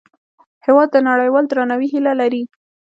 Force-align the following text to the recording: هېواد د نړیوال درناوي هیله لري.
هېواد 0.65 0.89
د 0.93 0.97
نړیوال 1.09 1.45
درناوي 1.47 1.87
هیله 1.93 2.13
لري. 2.21 2.43